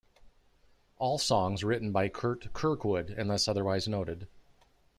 [0.97, 4.27] All songs written by Curt Kirkwood, unless otherwise noted.